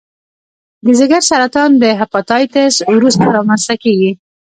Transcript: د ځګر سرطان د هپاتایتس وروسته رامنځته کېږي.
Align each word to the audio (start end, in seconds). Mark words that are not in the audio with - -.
د 0.85 0.87
ځګر 0.99 1.21
سرطان 1.29 1.69
د 1.83 1.83
هپاتایتس 1.99 2.75
وروسته 2.93 3.25
رامنځته 3.37 3.75
کېږي. 3.83 4.11